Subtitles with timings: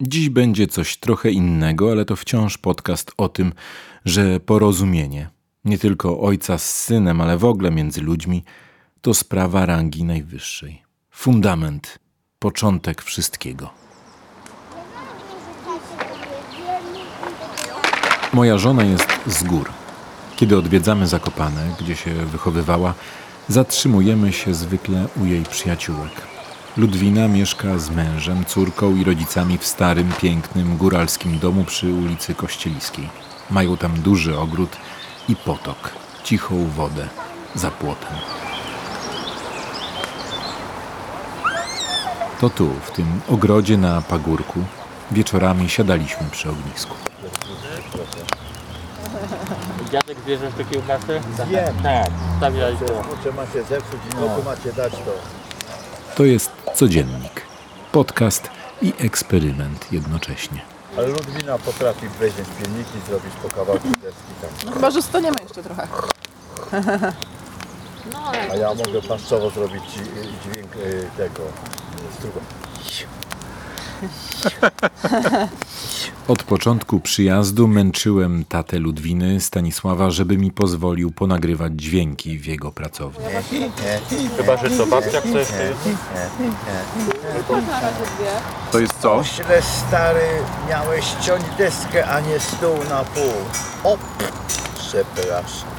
[0.00, 3.52] Dziś będzie coś trochę innego, ale to wciąż podcast o tym,
[4.04, 5.30] że porozumienie,
[5.64, 8.44] nie tylko ojca z synem, ale w ogóle między ludźmi,
[9.00, 10.82] to sprawa rangi najwyższej.
[11.10, 11.98] Fundament,
[12.38, 13.70] początek wszystkiego.
[18.32, 19.70] Moja żona jest z gór.
[20.36, 22.94] Kiedy odwiedzamy Zakopane, gdzie się wychowywała,
[23.48, 26.33] zatrzymujemy się zwykle u jej przyjaciółek.
[26.76, 33.08] Ludwina mieszka z mężem, córką i rodzicami w starym, pięknym, góralskim domu przy ulicy Kościeliskiej.
[33.50, 34.76] Mają tam duży ogród
[35.28, 35.92] i potok,
[36.24, 37.08] cichą wodę
[37.54, 38.12] za płotem.
[42.40, 44.60] To tu, w tym ogrodzie na pagórku,
[45.10, 46.94] wieczorami siadaliśmy przy ognisku.
[49.92, 51.20] Dziadek bierze w takiej kasy?
[51.50, 51.74] Wiem.
[51.82, 52.86] Tak, stawiać to.
[52.86, 55.44] Kurczę, macie zepsuć i macie dać to.
[56.16, 57.46] To jest codziennik,
[57.92, 58.50] podcast
[58.82, 60.60] i eksperyment jednocześnie.
[60.98, 64.50] Ale Ludwina potrafi weźmieć pilniki, zrobić po kawałku deski tam.
[64.66, 65.88] No chyba, że staniemy jeszcze trochę.
[68.12, 69.84] No ale A ja mogę paszczowo zrobić
[70.44, 72.14] dźwięk y, tego y,
[76.28, 83.24] Od początku przyjazdu męczyłem tatę Ludwiny Stanisława, żeby mi pozwolił ponagrywać dźwięki w jego pracowni.
[84.36, 85.72] chyba, że co babcia chce jeszcze.
[88.72, 89.24] To jest co?
[89.24, 90.26] Źle stary,
[90.68, 93.32] miałeś ciąć deskę, a nie stół na pół.
[93.92, 93.98] O,
[94.78, 95.70] przepraszam.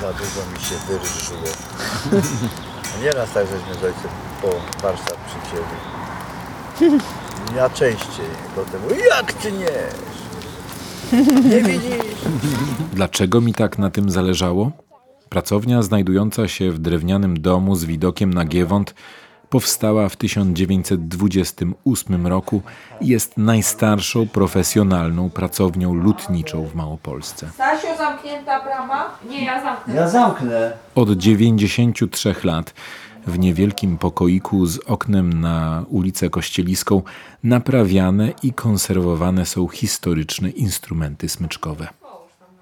[0.00, 1.56] Za dużo mi się wyrżyło.
[3.02, 4.10] Nieraz tak żeśmy z ojcem
[4.42, 4.48] po
[4.82, 7.04] warsztat przycięli.
[7.56, 9.66] Ja częściej potem mówię, jak ty nie?
[11.50, 12.04] Nie widzisz?
[12.92, 14.70] Dlaczego mi tak na tym zależało?
[15.28, 18.94] Pracownia znajdująca się w drewnianym domu z widokiem na Giewont
[19.50, 22.62] powstała w 1928 roku
[23.00, 27.50] i jest najstarszą profesjonalną pracownią lutniczą w Małopolsce.
[27.54, 29.10] Stasiu, zamknięta brama?
[29.28, 29.94] Nie, ja zamknę.
[29.94, 30.72] Ja zamknę.
[30.94, 32.74] Od 93 lat
[33.26, 37.02] w niewielkim pokoiku z oknem na ulicę Kościeliską
[37.42, 41.88] naprawiane i konserwowane są historyczne instrumenty smyczkowe.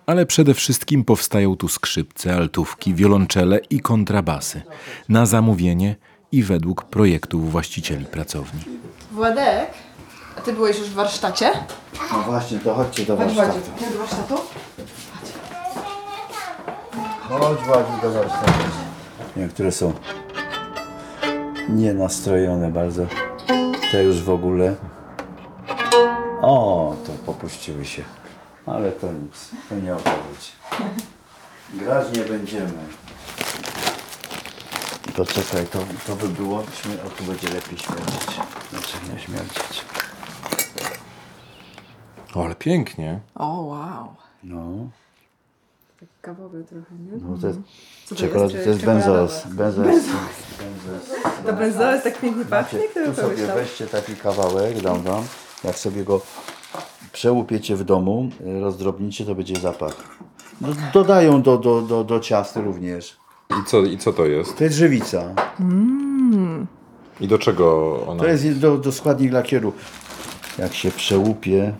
[0.06, 4.62] Ale przede wszystkim powstają tu skrzypce, altówki, wiolonczele i kontrabasy
[5.08, 5.96] na zamówienie
[6.32, 8.60] i według projektów właścicieli pracowni.
[9.12, 9.70] Władek,
[10.38, 11.50] a ty byłeś już w warsztacie?
[12.12, 13.60] No właśnie, to chodźcie do Chodź warsztatu.
[13.60, 14.34] Władziu, chodź do warsztatu.
[17.28, 18.52] Chodź Władziu do warsztatu.
[19.36, 19.92] Niektóre są
[21.68, 23.06] nienastrojone bardzo.
[23.92, 24.74] Te już w ogóle.
[26.42, 28.02] O, to popuściły się.
[28.66, 30.52] Ale to nic, to nie opowiedź.
[31.74, 32.72] Grać nie będziemy.
[35.16, 38.40] To czekaj, to, to by było, śmie- o tu będzie lepiej śmierdzić.
[38.70, 39.84] Znaczy nie śmierdzić.
[42.34, 43.20] O, ale pięknie.
[43.34, 44.14] O, wow.
[44.42, 44.66] No,
[46.22, 47.12] Kawowy trochę, nie?
[47.30, 47.58] no to jest,
[48.06, 48.64] Co to czekolad, jest?
[48.64, 49.18] to jest Czekoladowe.
[49.18, 49.46] benzoos.
[49.46, 49.86] Benzoos.
[49.86, 51.20] benzoos.
[51.46, 52.78] To benzoes tak pięknie pachnie?
[52.90, 55.24] Kto by tu sobie weźcie taki kawałek, dam wam.
[55.64, 56.20] Jak sobie go
[57.12, 58.30] przełupiecie w domu,
[58.60, 59.96] rozdrobnicie, to będzie zapach.
[60.60, 63.16] No, dodają do, do, do, do ciast również.
[63.50, 64.56] I co, I co to jest?
[64.58, 65.34] To jest żywica.
[67.20, 68.22] I do czego ona...
[68.22, 69.72] To jest do, do składnik lakieru.
[70.58, 71.72] Jak się przełupie,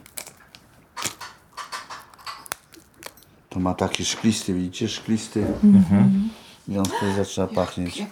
[3.55, 4.89] to ma taki szklisty, widzicie?
[4.89, 5.47] Szklisty.
[6.69, 8.05] I on wtedy zaczyna pachnieć.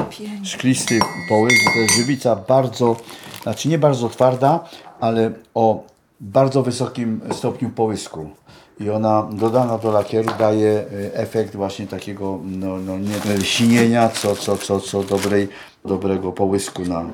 [0.42, 2.96] Szklisty połysk, bo to jest żywica bardzo,
[3.42, 4.68] znaczy nie bardzo twarda,
[5.00, 5.84] ale o
[6.20, 8.30] bardzo wysokim stopniu połysku.
[8.80, 14.36] I ona dodana do lakieru daje y, efekt właśnie takiego no, no, nie sinienia, co,
[14.36, 15.48] co, co, co dobrej,
[15.84, 17.04] dobrego połysku na.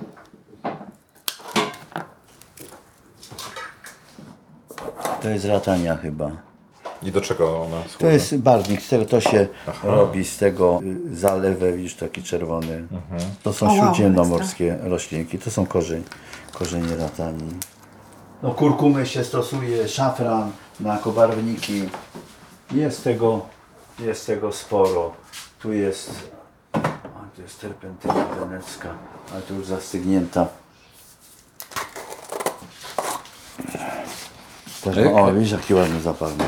[5.22, 6.30] To jest ratania chyba.
[7.02, 7.98] I do czego ona służy?
[7.98, 9.48] To jest barwnik, z tego to się
[9.82, 10.80] robi, z tego
[11.12, 12.86] y, zalewę, widzisz, taki czerwony.
[13.42, 16.02] To są O, wow, śródziemnomorskie roślinki, to są korzeń,
[16.52, 17.50] korzenie ratani.
[18.42, 21.88] No kurkumy się stosuje, szafran na jako barwniki.
[22.72, 23.40] Jest tego,
[23.98, 25.12] jest tego sporo.
[25.62, 26.30] Tu jest,
[26.74, 28.88] a tu jest terpentyna wenecka,
[29.32, 30.46] ale tu już zastygnięta.
[34.84, 36.44] Też, o, widzisz, jaki ładny zapach ma.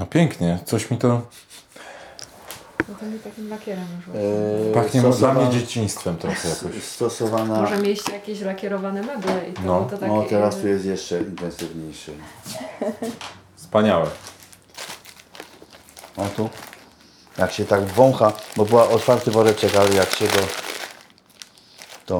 [0.00, 1.08] No pięknie, coś mi to
[2.88, 4.16] No to mi takim lakierem już.
[4.16, 6.82] E, pachnie dla mnie dzieciństwem trochę jakoś.
[6.82, 7.60] Stosowana.
[7.62, 9.84] Może mieliście jakieś lakierowane meble i to, No.
[9.90, 10.12] to takie...
[10.12, 12.12] No teraz tu jest jeszcze intensywniejszy.
[13.56, 14.06] Wspaniałe.
[16.16, 16.50] O tu.
[17.38, 20.38] Jak się tak wącha, bo była otwarty woreczek, ale jak się go
[22.06, 22.18] to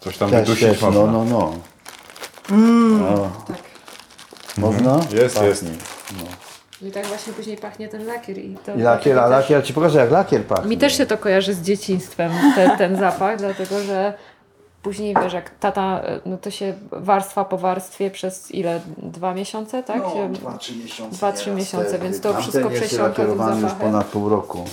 [0.00, 1.00] Coś tam Też, wydusić też, można.
[1.00, 1.54] no, no, no.
[2.50, 3.30] no.
[3.46, 3.56] Tak.
[4.58, 5.00] Można?
[5.12, 5.48] Jest, Pachnie.
[5.48, 5.97] jest.
[6.82, 8.38] I tak właśnie później pachnie ten lakier.
[8.38, 10.68] I, to I lakier, a lakier, ci pokażę jak lakier pachnie.
[10.68, 14.14] Mi też się to kojarzy z dzieciństwem, te, ten zapach, dlatego że
[14.82, 18.80] później wiesz, jak tata, no to się warstwa po warstwie przez ile?
[18.98, 20.02] Dwa miesiące, tak?
[20.02, 21.16] No, dwa, trzy miesiące.
[21.16, 22.04] dwa, trzy miesiące, wtedy.
[22.04, 24.64] więc to wszystko przesiąka tym już ponad pół roku.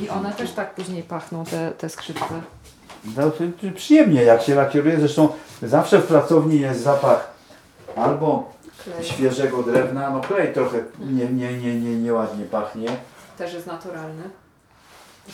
[0.00, 2.40] I one też tak później pachną, te, te skrzypce.
[3.16, 3.30] No,
[3.74, 5.28] przyjemnie jak się lakieruje, zresztą
[5.62, 7.30] zawsze w pracowni jest zapach
[7.96, 9.04] albo Klej.
[9.04, 12.88] świeżego drewna, no klej trochę nie, nie, nie, nie, nieładnie pachnie.
[13.38, 14.22] Też jest naturalny.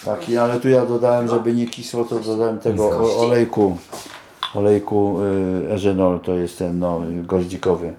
[0.05, 3.77] Taki, ale tu ja dodałem, żeby nie kisło, to dodałem tego o, olejku.
[4.55, 7.95] Olejku y, eżenol, to jest ten no, goździkowy.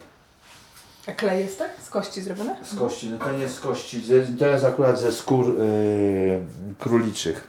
[1.07, 1.71] A klej jest tak?
[1.83, 2.55] Z kości zrobione?
[2.63, 6.39] Z kości, no to nie z kości, ze- to jest akurat ze skór y,
[6.79, 7.47] króliczych.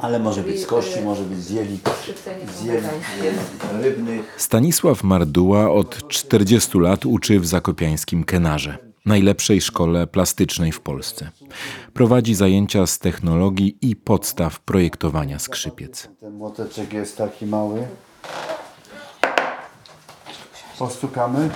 [0.00, 1.90] Ale może być z kości, może być z jelit,
[2.58, 3.40] z jelit
[3.82, 4.34] rybnych.
[4.38, 11.30] Stanisław Marduła od 40 lat uczy w zakopiańskim Kenarze, najlepszej szkole plastycznej w Polsce.
[11.92, 16.08] Prowadzi zajęcia z technologii i podstaw projektowania skrzypiec.
[16.20, 17.86] Ten młoteczek jest taki mały.
[20.78, 21.50] Postukamy?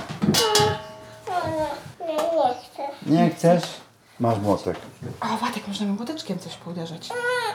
[3.06, 3.83] Nie chcesz?
[4.20, 4.76] Masz młotek.
[5.20, 7.08] O, Wadek, można mi młoteczkiem coś pouderzać.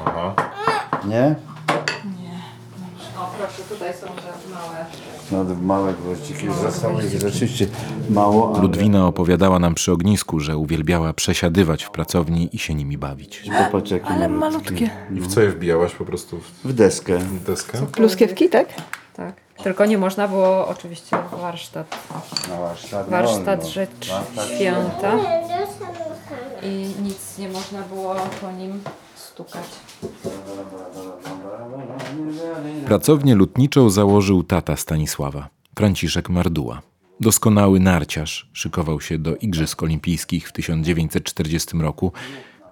[0.05, 0.33] Aha.
[1.05, 1.35] Nie?
[3.19, 4.85] O proszę, tutaj są te małe.
[5.31, 7.67] No małe gwoździki zostały ich rzeczywiście
[8.09, 12.97] mało, ale Ludwina opowiadała nam przy ognisku, że uwielbiała przesiadywać w pracowni i się nimi
[12.97, 13.43] bawić.
[13.65, 14.89] popatrz jakie ale malutkie.
[15.15, 17.17] I w co je wbijałaś po prostu W deskę.
[17.17, 17.85] w deskę?
[17.85, 18.67] Pluskiewki, tak?
[19.13, 19.35] Tak.
[19.63, 21.97] Tylko nie można było oczywiście warsztat.
[22.49, 23.71] Na warsztat, Warsztat wolno.
[23.71, 25.17] rzecz Warsztat święta.
[26.63, 28.81] I nic nie można było po nim
[29.15, 29.63] stukać.
[32.85, 36.81] Pracownię lutniczą założył tata Stanisława, Franciszek Marduła.
[37.19, 42.11] Doskonały narciarz, szykował się do Igrzysk Olimpijskich w 1940 roku.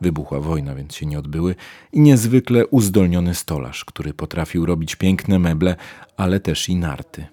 [0.02, 1.56] Wybuchła wojna, więc się nie odbyły.
[1.92, 5.76] I niezwykle uzdolniony stolarz, który potrafił robić piękne meble,
[6.18, 7.28] ale też i narty.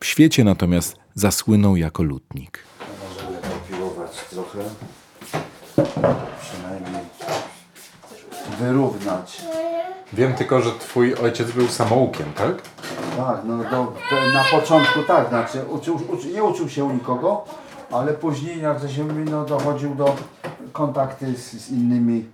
[0.00, 2.58] W świecie natomiast zasłynął jako lutnik.
[3.08, 4.58] Możemy popiłować trochę.
[6.40, 7.02] Przynajmniej
[8.58, 9.42] wyrównać.
[10.12, 12.62] Wiem tylko, że twój ojciec był samoukiem, tak?
[13.16, 13.92] Tak, no do,
[14.32, 17.44] na początku tak, znaczy uczył, uczy, nie uczył się u nikogo,
[17.92, 20.16] ale później jak to się mówi, no dochodził do
[20.72, 22.24] kontakty z, z innymi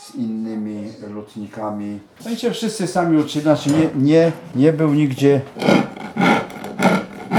[0.00, 1.98] z innymi lutnikami.
[2.24, 5.40] No i się wszyscy sami uczyli, znaczy nie, nie, nie był nigdzie,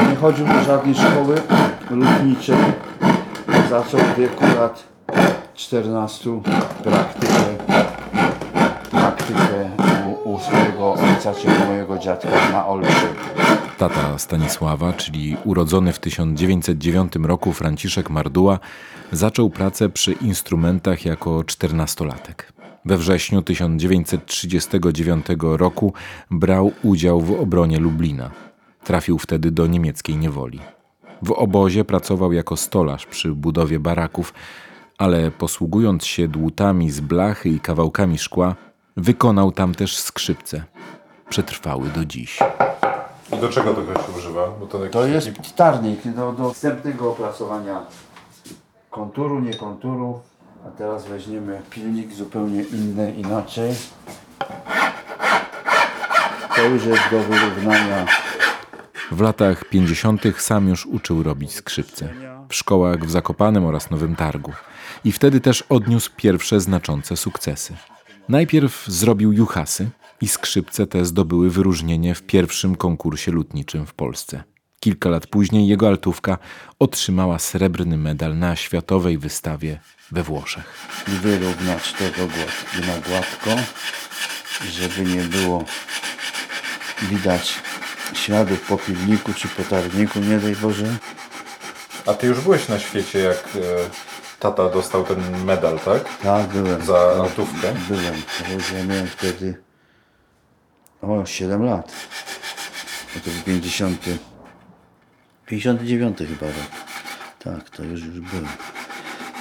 [0.09, 1.42] nie chodził do żadnej szkoły
[1.89, 2.56] lutniczej.
[3.69, 4.83] Zaczął w wieku lat
[5.53, 6.42] 14
[6.83, 7.33] praktykę,
[8.92, 9.69] praktykę
[10.24, 13.07] u, u swojego ojca, czyli mojego dziadka na Olszy.
[13.81, 18.60] Tata Stanisława, czyli urodzony w 1909 roku Franciszek Marduła,
[19.12, 22.54] zaczął pracę przy instrumentach jako czternastolatek.
[22.86, 25.94] We wrześniu 1939 roku
[26.31, 28.31] brał udział w obronie Lublina.
[28.83, 30.60] Trafił wtedy do niemieckiej niewoli.
[31.22, 34.34] W obozie pracował jako stolarz przy budowie baraków,
[34.98, 38.56] ale posługując się dłutami z blachy i kawałkami szkła,
[38.98, 40.63] wykonał tam też skrzypce.
[41.30, 42.39] Przetrwały do dziś.
[43.34, 44.48] I do czego tego się używa?
[44.60, 47.86] Bo to, To jest taki- tarnik do, do wstępnego opracowania
[48.90, 50.20] konturu, nie konturu.
[50.68, 53.74] A teraz weźmiemy pilnik zupełnie inny, inaczej.
[56.56, 58.06] To już jest do wyrównania.
[59.12, 60.22] W latach 50.
[60.38, 62.10] sam już uczył robić skrzypce.
[62.50, 64.51] W szkołach w Zakopanem oraz Nowym Targu.
[65.04, 67.74] I wtedy też odniósł pierwsze znaczące sukcesy.
[68.30, 69.90] Najpierw zrobił juchasy
[70.22, 74.44] i skrzypce te zdobyły wyróżnienie w pierwszym konkursie lutniczym w Polsce.
[74.80, 76.38] Kilka lat później jego altówka
[76.80, 79.80] otrzymała srebrny medal na światowej wystawie
[80.12, 80.88] we Włoszech.
[81.08, 83.50] I wyrównać tego gład, na gładko,
[84.72, 85.66] żeby nie było
[87.01, 87.60] widać
[88.13, 90.98] śladów po pilniku czy po tarniku, nie daj Boże.
[92.06, 93.60] A ty już byłeś na świecie, jak e,
[94.40, 96.18] tata dostał ten medal, tak?
[96.24, 96.86] Tak, byłem.
[96.86, 97.74] Za altówkę?
[97.88, 98.22] Byłem.
[98.70, 99.71] To ja miałem wtedy
[101.01, 101.91] o 7 lat.
[103.15, 104.05] No to był 50.
[105.46, 106.72] 59 chyba rok.
[107.43, 108.48] Tak, to już, już byłem.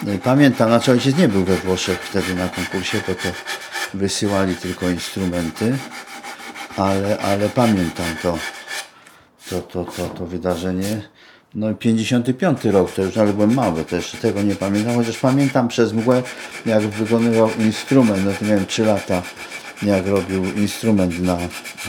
[0.02, 3.29] No i pamiętam, znaczy ojciec nie był we Włoszech wtedy na konkursie, bo to
[3.95, 5.79] wysyłali tylko instrumenty,
[6.76, 8.38] ale, ale pamiętam to,
[9.50, 11.02] to, to, to, to wydarzenie.
[11.55, 15.69] No i 55 rok to już, ale byłem mały też, tego nie pamiętam, chociaż pamiętam
[15.69, 16.23] przez mgłę,
[16.67, 19.23] jak wykonywał instrument, no to miałem 3 lata
[19.83, 21.39] jak robił instrument na,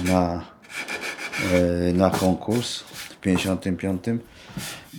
[0.03, 0.45] na,
[1.53, 4.03] e, na konkurs w 55.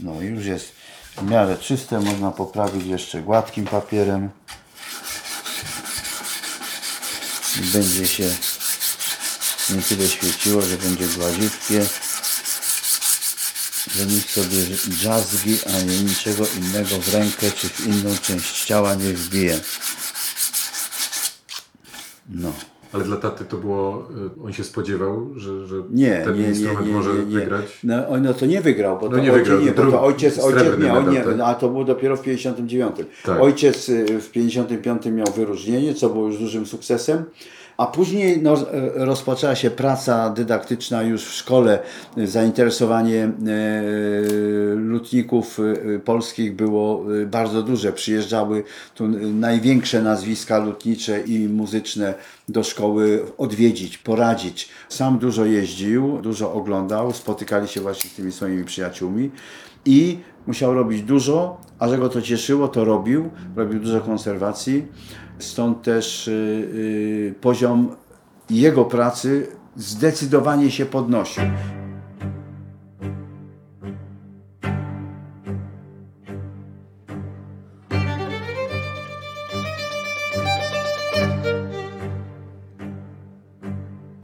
[0.03, 0.73] No już jest
[1.17, 4.31] w miarę czyste, można poprawić jeszcze gładkim papierem.
[7.61, 8.31] I będzie się
[9.71, 11.87] nie tyle świeciło, że będzie gładziutkie
[13.97, 14.57] że nikt sobie
[14.87, 19.61] drzazgi ani niczego innego w rękę czy w inną część ciała nie wbije.
[22.29, 22.53] No.
[22.93, 24.09] Ale dla taty to było,
[24.41, 27.39] y, on się spodziewał, że, że Nie, ten nie, nie, instrument nie, może nie, nie.
[27.39, 27.65] wygrać?
[27.85, 30.03] No, on no to nie wygrał, bo No to, nie ojciec, wygrał, nie, bo to
[30.03, 31.41] ojciec, ojciec srebrny miał, medal, nie, tak?
[31.49, 32.97] a to było dopiero w 59.
[33.25, 33.41] Tak.
[33.41, 37.25] Ojciec y, w 55 miał wyróżnienie, co było już dużym sukcesem.
[37.77, 41.79] A później no, e, rozpoczęła się praca dydaktyczna już w szkole.
[42.17, 43.33] Zainteresowanie
[44.77, 45.59] lutników
[46.05, 47.93] polskich było bardzo duże.
[47.93, 52.15] Przyjeżdżały tu największe nazwiska lutnicze i muzyczne
[52.53, 54.69] do szkoły odwiedzić, poradzić.
[54.89, 59.31] Sam dużo jeździł, dużo oglądał, spotykali się właśnie z tymi swoimi przyjaciółmi
[59.85, 63.31] i musiał robić dużo, a że go to cieszyło, to robił.
[63.57, 64.87] Robił dużo konserwacji.
[65.39, 67.97] Stąd też y, y, poziom
[68.51, 71.43] jego pracy zdecydowanie się podnosił.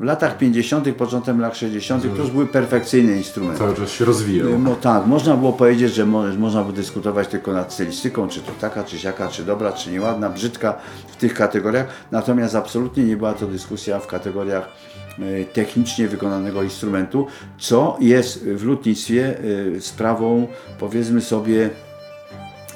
[0.08, 2.02] Latach 50., początkiem lat 60.
[2.02, 3.58] to już były perfekcyjne instrumenty.
[3.58, 4.58] Cały czas się rozwijał.
[4.58, 8.52] No tak, można było powiedzieć, że mo, można było dyskutować tylko nad stylistyką, czy to
[8.60, 10.74] taka, czy siaka, czy dobra, czy nieładna, brzydka
[11.08, 11.86] w tych kategoriach.
[12.10, 14.68] Natomiast absolutnie nie była to dyskusja w kategoriach
[15.18, 17.26] e, technicznie wykonanego instrumentu,
[17.58, 19.38] co jest w lutnictwie
[19.76, 20.46] e, sprawą,
[20.78, 21.70] powiedzmy sobie,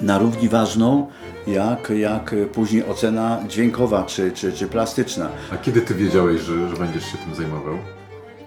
[0.01, 1.07] na równi ważną,
[1.47, 5.29] jak, jak później ocena dźwiękowa czy, czy, czy plastyczna.
[5.53, 7.75] A kiedy ty wiedziałeś, że, że będziesz się tym zajmował?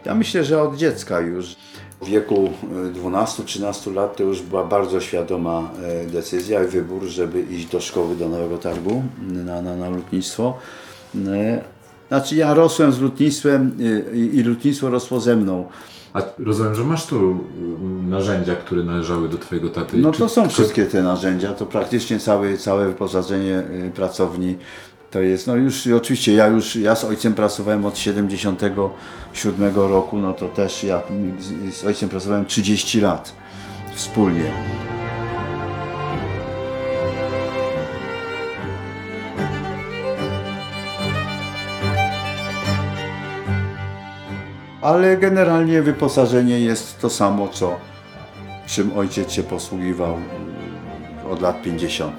[0.06, 1.56] Ja myślę, że od dziecka już.
[2.02, 2.50] W wieku
[2.96, 7.82] e, 12-13 lat to już była bardzo świadoma e, decyzja i wybór, żeby iść do
[7.82, 10.58] szkoły do Nowego Targu na, na, na lotnictwo.
[11.28, 11.62] E,
[12.08, 13.78] Znaczy ja rosłem z lotnictwem
[14.12, 15.68] e, i, i lotnictwo rosło ze mną.
[16.14, 17.40] A rozumiem, że masz tu
[18.10, 19.98] narzędzia, które należały do twojego taty.
[19.98, 24.58] No to są czy- wszystkie te narzędzia, to praktycznie całe, całe wyposażenie y, pracowni
[25.12, 30.34] to jest, no już oczywiście ja już, ja z ojcem pracowałem od 77 roku, no
[30.34, 31.02] to też ja
[31.72, 33.34] z ojcem pracowałem 30 lat
[33.96, 34.52] wspólnie.
[44.82, 47.78] Ale generalnie wyposażenie jest to samo, co
[48.66, 52.16] czym ojciec się posługiwał mm, od lat 50.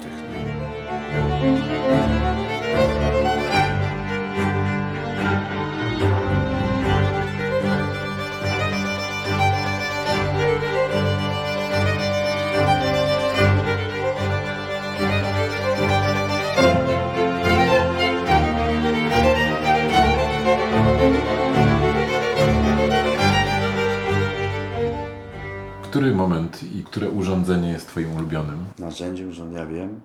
[26.07, 28.65] Który moment i które urządzenie jest twoim ulubionym?
[28.79, 29.99] Narzędziem, że ja wiem.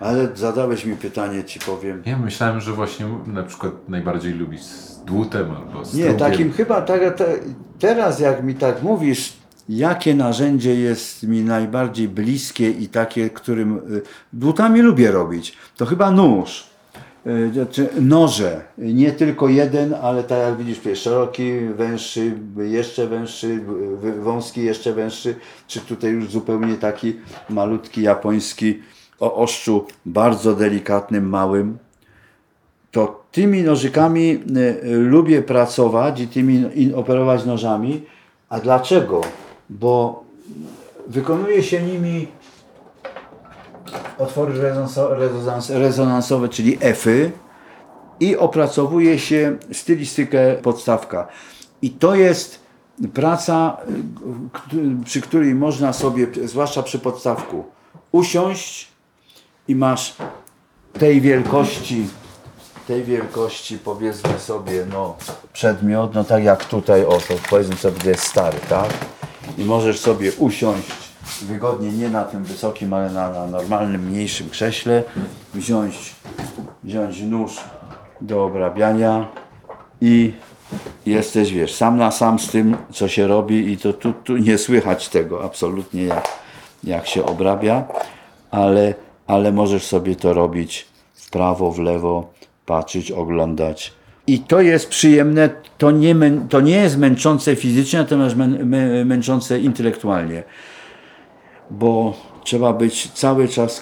[0.00, 2.02] Ale zadałeś mi pytanie, ci powiem.
[2.06, 6.82] Ja myślałem, że właśnie na przykład najbardziej lubisz z dłutem albo z Nie, takim chyba
[6.82, 7.38] tak, te,
[7.78, 9.32] teraz jak mi tak mówisz,
[9.68, 16.10] jakie narzędzie jest mi najbardziej bliskie i takie, którym y, dłutami lubię robić, to chyba
[16.10, 16.71] nóż.
[17.26, 23.60] Y, Znaczy noże, nie tylko jeden, ale tak jak widzisz, tutaj szeroki, węższy, jeszcze węższy,
[24.20, 25.34] wąski, jeszcze węższy,
[25.66, 27.16] czy tutaj już zupełnie taki
[27.50, 28.82] malutki japoński
[29.20, 31.78] o oszczu bardzo delikatnym, małym
[32.92, 34.40] to tymi nożykami
[34.84, 38.02] y, lubię pracować i tymi i operować nożami.
[38.48, 39.20] A dlaczego?
[39.70, 40.24] Bo
[41.06, 42.26] wykonuje się nimi
[44.18, 47.32] otwory rezonanso- rezonans- rezonansowe, czyli efy
[48.20, 51.28] i opracowuje się stylistykę podstawka.
[51.82, 52.60] I to jest
[53.14, 53.76] praca,
[55.04, 57.64] przy której można sobie, zwłaszcza przy podstawku,
[58.12, 58.88] usiąść
[59.68, 60.14] i masz
[60.98, 62.06] tej wielkości,
[62.86, 65.16] tej wielkości powiedzmy sobie, no
[65.52, 68.88] przedmiot, no tak jak tutaj, o to powiedzmy sobie, to jest stary, tak?
[69.58, 71.01] I możesz sobie usiąść
[71.42, 75.02] wygodnie, nie na tym wysokim, ale na, na normalnym, mniejszym krześle,
[75.54, 76.14] wziąć,
[76.84, 77.56] wziąć nóż
[78.20, 79.28] do obrabiania
[80.00, 80.32] i
[81.06, 84.58] jesteś, wiesz, sam na sam z tym, co się robi i to tu, tu nie
[84.58, 86.28] słychać tego absolutnie, jak,
[86.84, 87.84] jak się obrabia,
[88.50, 88.94] ale,
[89.26, 92.32] ale możesz sobie to robić w prawo, w lewo,
[92.66, 93.92] patrzeć, oglądać.
[94.26, 96.14] I to jest przyjemne, to nie,
[96.48, 100.42] to nie jest męczące fizycznie, natomiast mę, mę, męczące intelektualnie
[101.70, 102.14] bo
[102.44, 103.80] trzeba być cały czas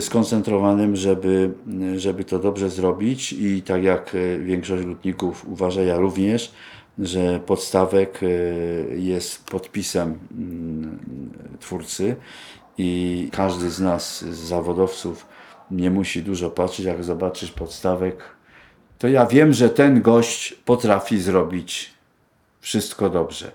[0.00, 1.50] skoncentrowanym, żeby,
[1.96, 3.32] żeby to dobrze zrobić.
[3.32, 6.52] I tak jak e, większość lutników uważa, ja również,
[6.98, 8.26] że podstawek e,
[8.96, 10.98] jest podpisem mm,
[11.60, 12.16] twórcy.
[12.78, 15.26] I każdy z nas, z zawodowców,
[15.70, 18.22] nie musi dużo patrzeć, jak zobaczysz podstawek,
[18.98, 21.94] to ja wiem, że ten gość potrafi zrobić
[22.60, 23.52] wszystko dobrze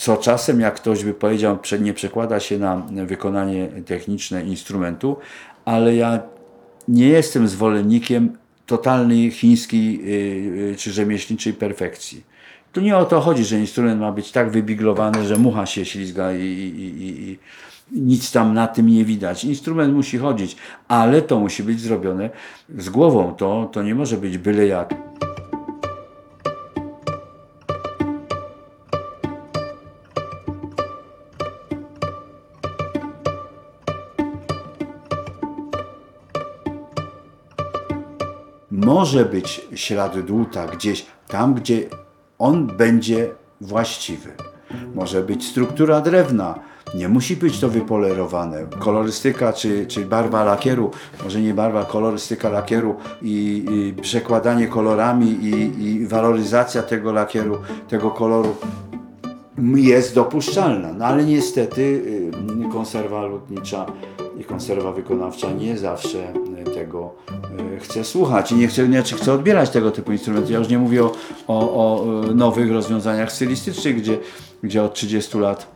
[0.00, 5.16] co czasem, jak ktoś by powiedział, nie przekłada się na wykonanie techniczne instrumentu,
[5.64, 6.20] ale ja
[6.88, 12.24] nie jestem zwolennikiem totalnej chińskiej y, y, czy rzemieślniczej perfekcji.
[12.72, 16.32] Tu nie o to chodzi, że instrument ma być tak wybiglowany, że mucha się ślizga
[16.32, 17.30] i, i, i,
[17.92, 19.44] i nic tam na tym nie widać.
[19.44, 20.56] Instrument musi chodzić,
[20.88, 22.30] ale to musi być zrobione
[22.78, 23.34] z głową.
[23.34, 24.94] To, to nie może być byle jak.
[39.00, 41.88] Może być ślad dłuta gdzieś tam, gdzie
[42.38, 43.30] on będzie
[43.60, 44.30] właściwy.
[44.94, 46.58] Może być struktura drewna,
[46.94, 48.66] nie musi być to wypolerowane.
[48.78, 50.90] Kolorystyka czy, czy barwa lakieru,
[51.24, 58.10] może nie barwa, kolorystyka lakieru i, i przekładanie kolorami i, i waloryzacja tego lakieru, tego
[58.10, 58.56] koloru
[59.74, 60.92] jest dopuszczalna.
[60.92, 61.82] No ale niestety
[62.66, 63.86] y, konserwa lotnicza
[64.38, 66.32] i konserwa wykonawcza nie zawsze
[66.74, 67.14] tego
[67.76, 70.50] y, chce słuchać i nie chce, nie chce odbierać tego typu instrumentów.
[70.50, 71.12] Ja już nie mówię o,
[71.46, 74.18] o, o y, nowych rozwiązaniach stylistycznych, gdzie,
[74.62, 75.66] gdzie od 30 lat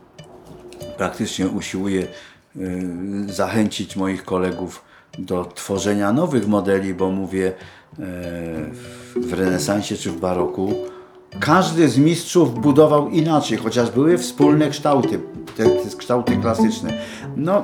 [0.97, 2.07] praktycznie usiłuję
[2.57, 4.81] y, zachęcić moich kolegów
[5.19, 7.53] do tworzenia nowych modeli, bo mówię e,
[9.15, 10.73] w renesansie czy w baroku
[11.39, 15.19] każdy z mistrzów budował inaczej, chociaż były wspólne kształty,
[15.57, 16.93] te, te kształty klasyczne.
[17.37, 17.63] No,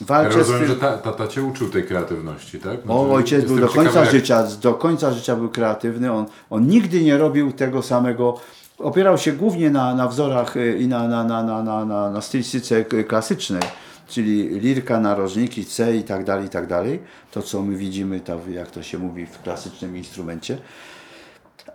[0.00, 0.68] Ja walczę z rozumiem, tym...
[0.68, 2.76] że ta, tata cię uczył tej kreatywności, tak?
[2.88, 6.12] O, Znaczy, ojciec był do końca ciekawy, jak- życia, do końca życia był kreatywny.
[6.12, 8.40] On, on nigdy nie robił tego samego.
[8.78, 12.20] Opierał się głównie na, na wzorach y, i na, na, na, na, na, na, na
[12.20, 13.62] stylistyce klasycznej,
[14.08, 17.02] czyli lirka, narożniki, C i tak dalej, i tak dalej.
[17.30, 20.58] To, co my widzimy, to, jak to się mówi w klasycznym instrumencie.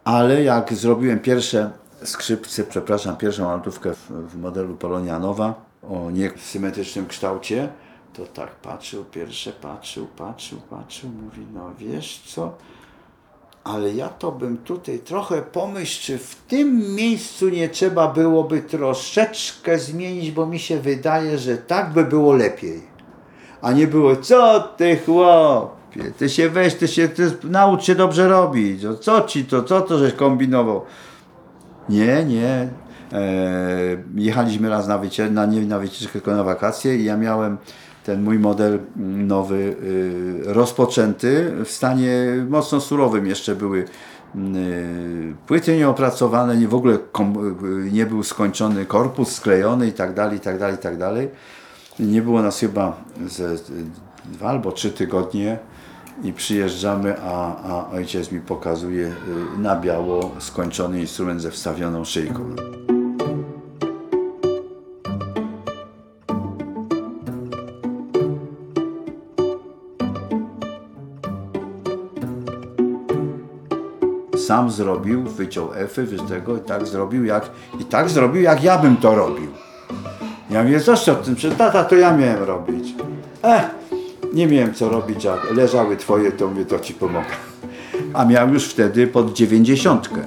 [0.04, 1.70] Ale jak zrobiłem pierwsze
[2.04, 5.54] skrzypce, przepraszam, pierwszą altówkę w, w modelu Polonia Nowa
[5.90, 7.70] o niesymetrycznym kształcie,
[8.14, 12.54] to tak patrzył, pierwsze patrzył, patrzył, patrzył, mówi, no wiesz co,
[13.64, 19.80] ale ja to bym tutaj trochę pomyśl, czy w tym miejscu nie trzeba byłoby troszeczkę
[19.80, 22.82] zmienić, bo mi się wydaje, że tak by było lepiej.
[23.62, 28.28] A nie było, co ty chłopie, ty się weź, ty się, ty naucz się dobrze
[28.28, 30.82] robić, o co ci to, co to żeś kombinował?
[31.90, 32.70] Nie, nie.
[33.14, 37.58] E, jechaliśmy raz na, na, nie na wycieczkę, tylko na wakacje i ja miałem
[38.04, 42.16] ten mój model mm, nowy y, rozpoczęty w stanie
[42.50, 43.86] mocno surowym jeszcze były
[44.36, 47.00] mm, y, płyty nieopracowane, nie w ogóle y,
[47.92, 51.30] nie był skończony korpus, sklejony i tak dalej, i tak dalej, i tak dalej.
[52.00, 53.56] Nie było nas chyba ze
[54.26, 55.58] dwa albo trzy tygodnie
[56.24, 59.12] i przyjeżdżamy, a, a ojciec mi pokazuje
[59.58, 62.56] na biało skończony instrument ze wstawioną szyjką.
[74.48, 78.78] Sam zrobił, wyciął efy z tego i tak zrobił jak, i tak zrobił jak ja
[78.78, 79.52] bym to robił.
[80.50, 82.96] Ja mówię, coś o tym, przecież tata to ja miałem robić.
[83.44, 83.70] Eh,
[84.34, 87.36] nie miałem co robić, a leżały twoje, to mówię, to ci pomogę.
[88.14, 90.22] A miał już wtedy pod dziewięćdziesiątkę.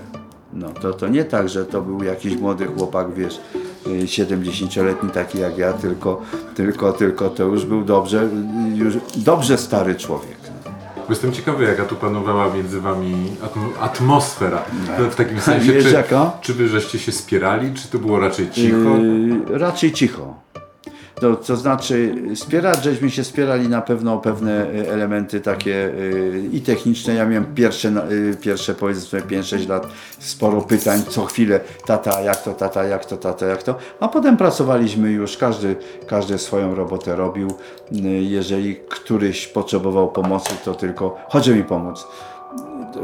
[0.52, 3.40] No to, to nie tak, że to był jakiś młody chłopak, wiesz,
[3.86, 6.22] y, 70-letni taki jak ja, tylko,
[6.54, 8.22] tylko, tylko to już był dobrze,
[8.72, 10.35] y, już dobrze stary człowiek.
[11.10, 14.62] Jestem ciekawy, jaka tu panowała między wami atm- atmosfera.
[15.10, 15.90] W takim sensie, czy,
[16.40, 18.76] czy wy żeście się spierali, czy to było raczej cicho?
[18.76, 20.34] Yy, raczej cicho.
[21.20, 26.48] To, to znaczy, spierać, żeśmy się spierali na pewno o pewne y, elementy takie y,
[26.52, 27.14] i techniczne.
[27.14, 29.86] Ja miałem pierwsze, y, pierwsze powiedzmy 5-6 lat
[30.18, 31.60] sporo pytań co chwilę.
[31.86, 33.74] Tata, jak to, tata, jak to, tata, jak to.
[34.00, 35.76] A potem pracowaliśmy już, każdy,
[36.06, 37.54] każdy swoją robotę robił.
[38.20, 42.06] Jeżeli któryś potrzebował pomocy, to tylko chodź mi pomóc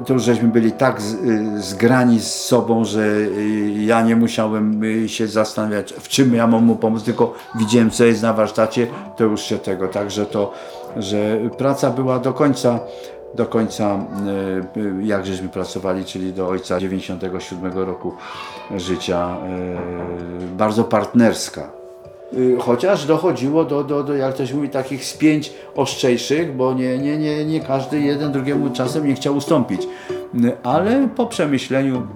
[0.07, 5.27] to żeśmy byli tak y, zgrani z sobą, że y, ja nie musiałem y, się
[5.27, 9.43] zastanawiać, w czym ja mam mu pomóc, tylko widziałem, co jest na warsztacie, to już
[9.43, 9.89] się tego.
[9.89, 10.53] Także to,
[10.97, 12.81] że praca była do końca
[13.35, 13.99] do końca,
[15.03, 18.15] jak żeśmy pracowali, czyli do ojca 97 roku
[18.77, 19.37] życia,
[20.57, 21.82] bardzo partnerska.
[22.35, 27.19] Y, Chociaż dochodziło do, do, do, jak ktoś mówi, takich spięć ostrzejszych, bo nie, nie,
[27.19, 29.83] nie, nie każdy jeden drugiemu czasem nie chciał ustąpić.
[30.45, 32.07] Y, Ale po przemyśleniu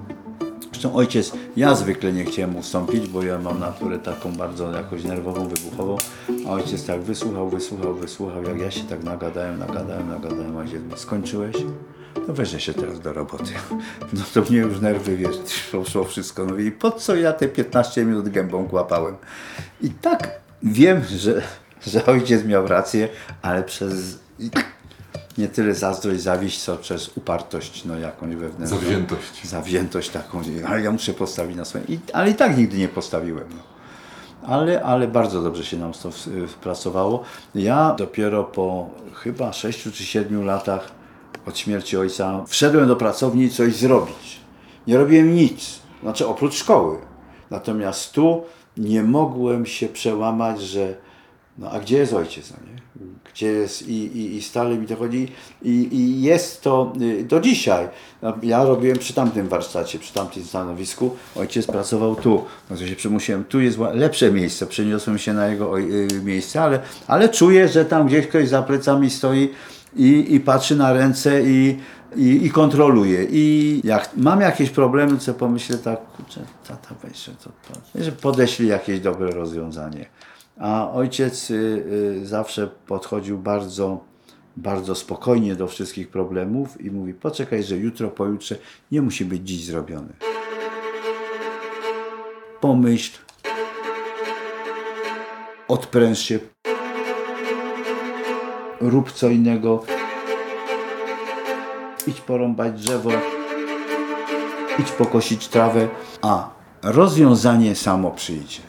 [0.72, 5.48] Zresztą ojciec, ja zwykle nie chciałem ustąpić, bo ja mam naturę taką bardzo jakoś nerwową,
[5.48, 5.96] wybuchową,
[6.46, 11.57] a ojciec tak wysłuchał, wysłuchał, wysłuchał, jak ja się tak nagadałem, nagadałem, nagadałem, ojciec skończyłeś?
[12.29, 13.52] No weź się teraz do roboty.
[14.12, 15.37] No to mnie już nerwy, wiesz,
[15.72, 16.44] poszło wszystko.
[16.44, 19.16] No i po co ja te 15 minut gębą kłapałem?
[19.83, 20.31] I tak
[20.62, 21.42] wiem, że,
[21.87, 23.09] że ojciec miał rację,
[23.42, 24.18] ale przez
[25.38, 28.79] nie tyle zazdrość, zawiść, co przez upartość, no jakąś wewnętrzną.
[28.79, 29.44] Zawziętość.
[29.46, 31.85] Zawziętość taką, ale ja muszę postawić na swoim.
[31.88, 33.44] I, ale i tak nigdy nie postawiłem.
[33.50, 33.62] No.
[34.48, 37.24] Ale, ale bardzo dobrze się nam to w- pracowało.
[37.55, 40.95] Ja dopiero po chyba 6 czy 7 latach
[41.46, 44.40] od śmierci ojca wszedłem do pracowni coś zrobić.
[44.87, 46.98] Nie robiłem nic, znaczy oprócz szkoły.
[47.50, 48.42] Natomiast tu
[48.76, 50.94] nie mogłem się przełamać, że
[51.59, 52.76] no a gdzie jest ojciec, no nie?
[53.32, 55.28] Gdzie jest i, i, i stale mi to chodzi
[55.62, 57.88] i, i jest to y, do dzisiaj.
[58.42, 62.44] Ja robiłem przy tamtym warsztacie, przy tamtym stanowisku, ojciec pracował tu.
[62.70, 66.80] No to się przymusiłem, tu jest lepsze miejsce, przeniosłem się na jego y, miejsce, ale,
[67.06, 69.48] ale czuję, że tam gdzieś ktoś za plecami stoi
[69.96, 71.78] i, i patrzy na ręce i,
[72.16, 73.26] i, i kontroluje.
[73.30, 78.12] I jak mam jakieś problemy, co pomyślę tak, kurczę, tata weź, że to, to, że
[78.12, 80.06] podeślij jakieś dobre rozwiązanie.
[80.59, 81.54] A ojciec y,
[82.22, 84.04] y, zawsze podchodził bardzo,
[84.56, 88.56] bardzo spokojnie do wszystkich problemów i mówi, poczekaj, że jutro, pojutrze
[88.92, 90.12] nie musi być dziś zrobiony.
[92.61, 93.18] Pomyśl,
[95.68, 96.38] odpręż się,
[98.80, 99.82] rób co innego,
[102.06, 103.10] idź porąbać drzewo,
[104.78, 105.88] idź pokosić trawę,
[106.22, 106.50] a
[106.82, 108.60] rozwiązanie samo przyjdzie.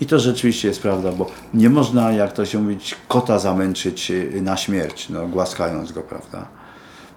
[0.00, 4.42] I to rzeczywiście jest prawda, bo nie można, jak to się mówić, kota zamęczyć y,
[4.42, 6.46] na śmierć, no, głaskając go, prawda?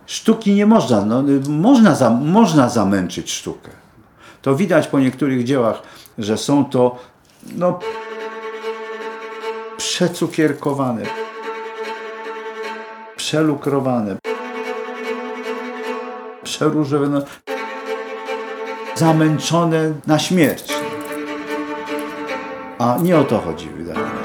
[0.06, 3.72] Sztuki nie można, no, y, można, za, można zamęczyć sztukę.
[4.42, 5.82] To widać po niektórych dziełach,
[6.18, 6.96] że są to
[7.56, 7.80] no,
[9.78, 11.04] przecukierkowane,
[13.30, 14.16] przelukrowane,
[16.44, 17.22] przeróżowane,
[18.96, 20.74] zamęczone na śmierć.
[22.80, 24.19] A nie o to chodzi, wydaje mi się.